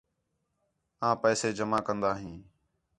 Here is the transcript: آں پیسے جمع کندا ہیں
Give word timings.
آں 1.07 1.15
پیسے 1.23 1.49
جمع 1.57 1.79
کندا 1.85 2.11
ہیں 2.21 2.37